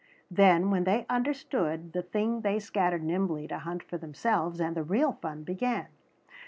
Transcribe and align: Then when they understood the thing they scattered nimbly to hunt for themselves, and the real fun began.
Then 0.31 0.71
when 0.71 0.85
they 0.85 1.05
understood 1.11 1.93
the 1.93 2.01
thing 2.01 2.41
they 2.41 2.57
scattered 2.57 3.03
nimbly 3.03 3.47
to 3.49 3.59
hunt 3.59 3.83
for 3.83 3.99
themselves, 3.99 4.59
and 4.59 4.75
the 4.75 4.81
real 4.81 5.11
fun 5.21 5.43
began. 5.43 5.89